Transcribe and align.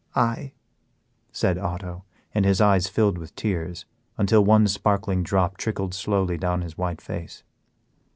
"Aye," 0.15 0.51
said 1.31 1.59
Otto, 1.59 2.05
and 2.33 2.43
his 2.43 2.59
eyes 2.59 2.87
filled 2.87 3.19
with 3.19 3.35
tears, 3.35 3.85
until 4.17 4.43
one 4.43 4.67
sparkling 4.67 5.21
drop 5.21 5.57
trickled 5.57 5.93
slowly 5.93 6.39
down 6.39 6.63
his 6.63 6.75
white 6.75 6.99
face. 7.01 7.43